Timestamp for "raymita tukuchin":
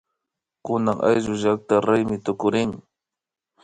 1.87-2.71